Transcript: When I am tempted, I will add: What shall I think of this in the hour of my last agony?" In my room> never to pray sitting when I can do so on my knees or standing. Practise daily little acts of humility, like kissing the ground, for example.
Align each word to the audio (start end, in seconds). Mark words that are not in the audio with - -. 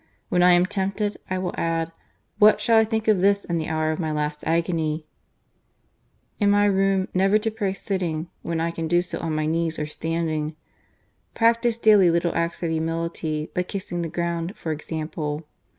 When 0.29 0.41
I 0.41 0.53
am 0.53 0.65
tempted, 0.65 1.17
I 1.29 1.37
will 1.37 1.53
add: 1.59 1.91
What 2.39 2.59
shall 2.59 2.79
I 2.79 2.85
think 2.85 3.07
of 3.07 3.21
this 3.21 3.45
in 3.45 3.59
the 3.59 3.67
hour 3.67 3.91
of 3.91 3.99
my 3.99 4.11
last 4.11 4.43
agony?" 4.47 5.05
In 6.39 6.49
my 6.49 6.65
room> 6.65 7.07
never 7.13 7.37
to 7.37 7.51
pray 7.51 7.73
sitting 7.73 8.27
when 8.41 8.59
I 8.59 8.71
can 8.71 8.87
do 8.87 9.03
so 9.03 9.19
on 9.19 9.35
my 9.35 9.45
knees 9.45 9.77
or 9.77 9.85
standing. 9.85 10.55
Practise 11.35 11.77
daily 11.77 12.09
little 12.09 12.33
acts 12.33 12.63
of 12.63 12.71
humility, 12.71 13.51
like 13.55 13.67
kissing 13.67 14.01
the 14.01 14.09
ground, 14.09 14.57
for 14.57 14.71
example. 14.71 15.45